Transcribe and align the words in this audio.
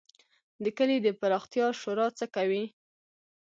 د 0.63 0.65
کلي 0.77 0.97
د 1.01 1.07
پراختیا 1.19 1.67
شورا 1.81 2.07
څه 2.17 2.25
کوي؟ 2.35 2.63